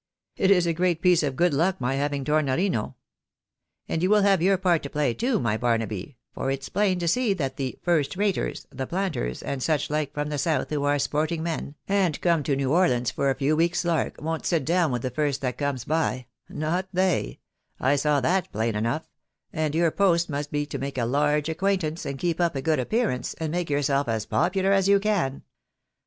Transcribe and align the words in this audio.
It 0.35 0.49
is 0.49 0.65
a 0.65 0.73
great 0.73 0.99
piece 0.99 1.21
of 1.21 1.35
good 1.35 1.53
luck 1.53 1.79
my 1.79 1.93
having 1.93 2.25
Tornorino. 2.25 2.95
And 3.87 4.01
you 4.01 4.09
will 4.09 4.23
have 4.23 4.41
your 4.41 4.57
part 4.57 4.81
to 4.81 4.89
play 4.89 5.13
too, 5.13 5.37
my 5.39 5.57
Barnaby, 5.57 6.17
for 6.33 6.49
it's 6.49 6.69
plain 6.69 6.97
to 6.97 7.07
see 7.07 7.35
that 7.35 7.57
the 7.57 7.77
first 7.83 8.17
raters, 8.17 8.65
the 8.71 8.87
planters, 8.87 9.43
and 9.43 9.61
such 9.61 9.89
hke 9.89 10.11
from 10.11 10.29
the 10.29 10.39
south, 10.39 10.71
who 10.71 10.85
are 10.85 10.97
sporting 10.97 11.43
men, 11.43 11.75
and 11.87 12.19
come 12.19 12.41
to 12.41 12.55
New 12.55 12.73
Orleans 12.73 13.11
for 13.11 13.29
a 13.29 13.35
few 13.35 13.55
weeks' 13.55 13.85
lark, 13.85 14.19
won't 14.19 14.47
sit 14.47 14.65
down 14.65 14.91
■with 14.91 15.01
the 15.01 15.11
first 15.11 15.41
that 15.41 15.59
comes 15.59 15.85
by— 15.85 16.25
not 16.49 16.87
they— 16.91 17.39
I 17.79 17.95
saw 17.95 18.19
that 18.21 18.51
plain 18.51 18.75
enough, 18.75 19.07
and 19.53 19.75
your 19.75 19.91
post 19.91 20.31
must 20.31 20.49
be 20.51 20.65
to 20.65 20.79
make 20.79 20.97
a 20.97 21.05
large 21.05 21.47
acquaintance, 21.47 22.07
and 22.07 22.17
keep 22.17 22.41
up 22.41 22.55
a 22.55 22.61
good 22.63 22.79
appearance 22.79 23.35
and 23.35 23.51
make 23.51 23.69
yourself 23.69 24.07
as 24.07 24.25
popular 24.25 24.71
as 24.71 24.89
you 24.89 24.99
can." 24.99 25.43